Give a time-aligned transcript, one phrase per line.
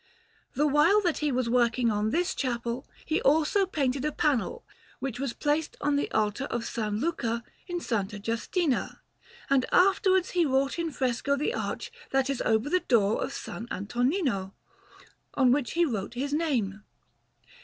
[0.55, 4.63] The while that he was working on this chapel, he also painted a panel,
[4.97, 6.75] which was placed on the altar of S.
[6.93, 7.93] Luca in S.
[8.25, 8.99] Justina,
[9.47, 13.47] and afterwards he wrought in fresco the arch that is over the door of S.
[13.47, 14.55] Antonino,
[15.35, 16.81] on which he wrote his name.